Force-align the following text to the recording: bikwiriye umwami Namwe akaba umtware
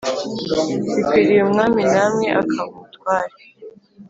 bikwiriye 0.93 1.41
umwami 1.47 1.81
Namwe 1.93 2.27
akaba 2.41 2.71
umtware 2.81 3.35